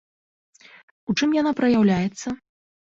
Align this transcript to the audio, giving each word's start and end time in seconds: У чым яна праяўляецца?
У 1.09 1.17
чым 1.19 1.37
яна 1.41 1.55
праяўляецца? 1.63 2.27